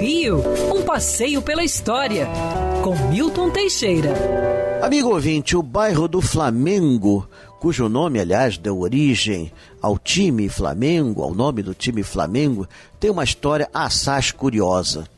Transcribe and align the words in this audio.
Rio, 0.00 0.42
um 0.74 0.82
passeio 0.82 1.40
pela 1.40 1.64
história, 1.64 2.28
com 2.82 2.94
Milton 3.08 3.50
Teixeira. 3.50 4.12
Amigo 4.82 5.10
ouvinte, 5.10 5.56
o 5.56 5.62
bairro 5.62 6.06
do 6.06 6.20
Flamengo, 6.20 7.26
cujo 7.58 7.88
nome, 7.88 8.20
aliás, 8.20 8.58
deu 8.58 8.78
origem 8.80 9.50
ao 9.80 9.98
time 9.98 10.48
Flamengo, 10.48 11.22
ao 11.22 11.34
nome 11.34 11.62
do 11.62 11.74
time 11.74 12.02
Flamengo, 12.02 12.68
tem 13.00 13.10
uma 13.10 13.24
história 13.24 13.68
assaz 13.72 14.30
curiosa. 14.30 15.08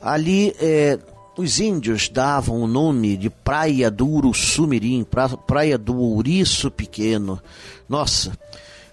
Ali, 0.00 0.54
é, 0.60 0.98
os 1.36 1.58
índios 1.58 2.08
davam 2.08 2.62
o 2.62 2.66
nome 2.66 3.16
de 3.16 3.30
Praia 3.30 3.90
do 3.90 4.08
Uruçumirim, 4.08 5.06
Praia 5.46 5.78
do 5.78 5.96
Ouriço 5.96 6.70
Pequeno. 6.70 7.40
Nossa, 7.88 8.32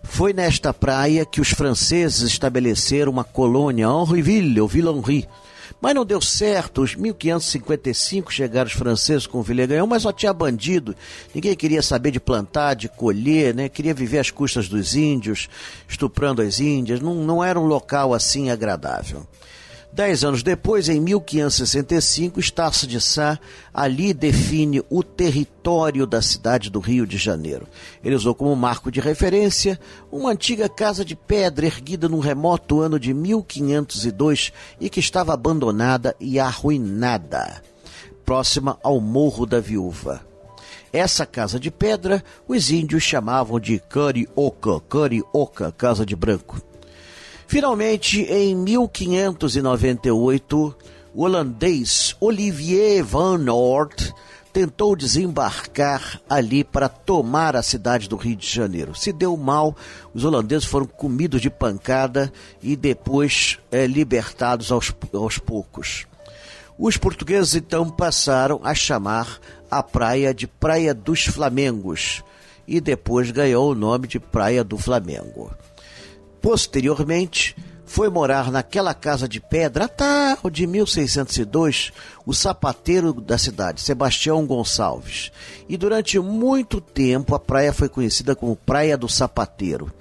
foi 0.03 0.33
nesta 0.33 0.73
praia 0.73 1.25
que 1.25 1.41
os 1.41 1.49
franceses 1.49 2.21
estabeleceram 2.21 3.11
uma 3.11 3.23
colônia, 3.23 3.85
Henriville, 3.85 4.61
ou 4.61 4.67
Villa 4.67 4.91
Henri. 4.91 5.27
Mas 5.81 5.95
não 5.95 6.05
deu 6.05 6.19
certo, 6.19 6.81
os 6.81 6.93
1555 6.95 8.33
chegaram 8.33 8.67
os 8.67 8.73
franceses 8.73 9.25
com 9.25 9.39
o 9.39 9.43
Villegagnon, 9.43 9.87
mas 9.87 10.03
só 10.03 10.11
tinha 10.11 10.33
bandido. 10.33 10.93
Ninguém 11.33 11.55
queria 11.55 11.81
saber 11.81 12.11
de 12.11 12.19
plantar, 12.19 12.73
de 12.73 12.89
colher, 12.89 13.55
né? 13.55 13.69
Queria 13.69 13.93
viver 13.93 14.19
às 14.19 14.29
custas 14.29 14.67
dos 14.67 14.93
índios, 14.95 15.47
estuprando 15.87 16.41
as 16.41 16.59
índias. 16.59 16.99
Não, 16.99 17.15
não 17.15 17.41
era 17.41 17.57
um 17.57 17.65
local 17.65 18.13
assim 18.13 18.49
agradável. 18.49 19.25
Dez 19.91 20.23
anos 20.23 20.43
depois, 20.43 20.87
em 20.87 20.99
1565, 20.99 22.39
Estácio 22.39 22.87
de 22.87 23.01
Sá 23.01 23.39
ali 23.73 24.13
define 24.13 24.83
o 24.87 25.03
território 25.03 26.05
da 26.05 26.21
cidade 26.21 26.69
do 26.69 26.79
Rio 26.79 27.07
de 27.07 27.17
Janeiro. 27.17 27.67
Ele 28.03 28.15
usou 28.15 28.35
como 28.35 28.55
marco 28.55 28.91
de 28.91 28.99
referência 28.99 29.79
uma 30.11 30.29
antiga 30.29 30.69
casa 30.69 31.03
de 31.03 31.15
pedra 31.15 31.65
erguida 31.65 32.07
no 32.07 32.19
remoto 32.19 32.81
ano 32.81 32.99
de 32.99 33.13
1502 33.15 34.53
e 34.79 34.89
que 34.91 34.99
estava 34.99 35.33
abandonada 35.33 36.15
e 36.19 36.39
arruinada, 36.39 37.61
próxima 38.23 38.77
ao 38.83 39.01
Morro 39.01 39.45
da 39.45 39.59
Viúva. 39.59 40.21
Essa 40.93 41.25
casa 41.25 41.59
de 41.59 41.71
pedra 41.71 42.23
os 42.47 42.69
índios 42.71 43.01
chamavam 43.01 43.59
de 43.59 43.79
Carioca, 43.79 44.79
Carioca, 44.87 45.71
Casa 45.71 46.05
de 46.05 46.15
Branco. 46.15 46.68
Finalmente, 47.49 48.21
em 48.25 48.55
1598, 48.55 50.75
o 51.15 51.23
holandês 51.23 52.15
Olivier 52.19 53.03
van 53.03 53.39
Noort 53.39 54.13
tentou 54.53 54.95
desembarcar 54.95 56.21
ali 56.29 56.63
para 56.63 56.87
tomar 56.87 57.55
a 57.55 57.63
cidade 57.63 58.07
do 58.07 58.17
Rio 58.17 58.35
de 58.35 58.47
Janeiro. 58.47 58.93
Se 58.93 59.11
deu 59.11 59.35
mal, 59.35 59.75
os 60.13 60.23
holandeses 60.23 60.65
foram 60.65 60.85
comidos 60.85 61.41
de 61.41 61.49
pancada 61.49 62.31
e 62.61 62.75
depois 62.75 63.57
é, 63.71 63.87
libertados 63.87 64.71
aos, 64.71 64.93
aos 65.11 65.39
poucos. 65.39 66.05
Os 66.77 66.97
portugueses 66.97 67.55
então 67.55 67.89
passaram 67.89 68.61
a 68.63 68.75
chamar 68.75 69.39
a 69.71 69.81
praia 69.81 70.35
de 70.35 70.45
Praia 70.45 70.93
dos 70.93 71.25
Flamengos 71.25 72.23
e 72.67 72.79
depois 72.79 73.31
ganhou 73.31 73.71
o 73.71 73.75
nome 73.75 74.07
de 74.07 74.19
Praia 74.19 74.63
do 74.63 74.77
Flamengo. 74.77 75.49
Posteriormente, 76.41 77.55
foi 77.89 78.07
morar 78.07 78.51
naquela 78.51 78.93
casa 78.93 79.27
de 79.27 79.39
pedra 79.39 79.85
até 79.85 80.37
o 80.43 80.49
de 80.49 80.67
1602 80.67 81.91
o 82.23 82.33
sapateiro 82.35 83.13
da 83.13 83.35
cidade, 83.35 83.81
Sebastião 83.81 84.45
Gonçalves. 84.45 85.31
E 85.67 85.75
durante 85.75 86.19
muito 86.19 86.79
tempo 86.79 87.33
a 87.33 87.39
praia 87.39 87.73
foi 87.73 87.89
conhecida 87.89 88.35
como 88.35 88.55
Praia 88.55 88.95
do 88.95 89.09
Sapateiro. 89.09 89.91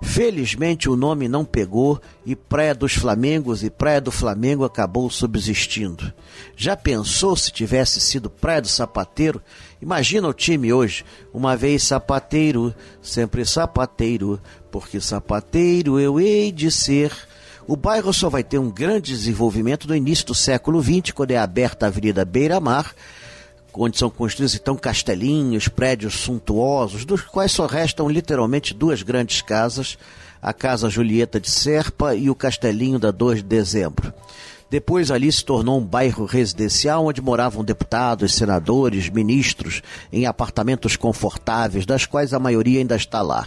Felizmente 0.00 0.88
o 0.88 0.96
nome 0.96 1.28
não 1.28 1.44
pegou 1.44 2.00
e 2.24 2.36
Praia 2.36 2.74
dos 2.74 2.94
Flamengos 2.94 3.64
e 3.64 3.70
Praia 3.70 4.00
do 4.00 4.12
Flamengo 4.12 4.64
acabou 4.64 5.10
subsistindo. 5.10 6.12
Já 6.56 6.76
pensou 6.76 7.34
se 7.36 7.50
tivesse 7.50 8.00
sido 8.00 8.30
Praia 8.30 8.62
do 8.62 8.68
Sapateiro? 8.68 9.42
Imagina 9.82 10.28
o 10.28 10.32
time 10.32 10.72
hoje, 10.72 11.04
uma 11.32 11.56
vez 11.56 11.82
sapateiro, 11.82 12.74
sempre 13.02 13.44
sapateiro, 13.44 14.40
porque 14.70 15.00
sapateiro 15.00 15.98
eu 15.98 16.20
hei 16.20 16.52
de 16.52 16.70
ser. 16.70 17.12
O 17.66 17.76
bairro 17.76 18.12
só 18.12 18.30
vai 18.30 18.44
ter 18.44 18.58
um 18.58 18.70
grande 18.70 19.12
desenvolvimento 19.12 19.86
no 19.88 19.96
início 19.96 20.26
do 20.26 20.34
século 20.34 20.82
XX, 20.82 21.10
quando 21.12 21.32
é 21.32 21.36
aberta 21.36 21.86
a 21.86 21.88
Avenida 21.88 22.24
Beira 22.24 22.60
Mar, 22.60 22.94
onde 23.74 23.98
são 23.98 24.10
construídos 24.10 24.54
então 24.54 24.76
castelinhos, 24.76 25.68
prédios 25.68 26.14
suntuosos, 26.14 27.04
dos 27.04 27.22
quais 27.22 27.52
só 27.52 27.66
restam 27.66 28.08
literalmente 28.08 28.74
duas 28.74 29.02
grandes 29.02 29.42
casas, 29.42 29.98
a 30.40 30.52
Casa 30.52 30.88
Julieta 30.88 31.40
de 31.40 31.50
Serpa 31.50 32.14
e 32.14 32.30
o 32.30 32.34
Castelinho 32.34 32.98
da 32.98 33.10
2 33.10 33.38
de 33.38 33.44
Dezembro. 33.44 34.12
Depois 34.70 35.10
ali 35.10 35.32
se 35.32 35.44
tornou 35.44 35.78
um 35.78 35.84
bairro 35.84 36.26
residencial 36.26 37.06
onde 37.06 37.22
moravam 37.22 37.64
deputados, 37.64 38.34
senadores, 38.34 39.08
ministros, 39.08 39.82
em 40.12 40.26
apartamentos 40.26 40.94
confortáveis, 40.94 41.86
das 41.86 42.04
quais 42.04 42.34
a 42.34 42.38
maioria 42.38 42.80
ainda 42.80 42.94
está 42.94 43.22
lá. 43.22 43.46